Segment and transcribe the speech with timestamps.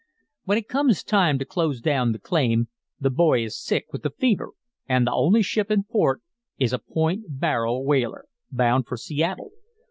[0.45, 2.69] "When it comes time to close down the claim,
[2.99, 4.53] the boy is sick with the fever
[4.89, 6.23] an' the only ship in port
[6.57, 9.51] is a Point Barrow whaler, bound for Seattle.